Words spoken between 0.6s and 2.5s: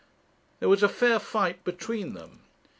was a fair fight between them.